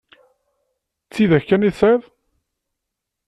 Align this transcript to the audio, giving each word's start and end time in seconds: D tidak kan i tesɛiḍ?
D 1.07 1.09
tidak 1.13 1.43
kan 1.47 1.67
i 1.67 1.71
tesɛiḍ? 1.73 2.03